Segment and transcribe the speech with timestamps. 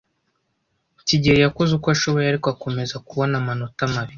[1.07, 4.09] kigeli yakoze uko ashoboye, ariko akomeza kubona amanota mabi.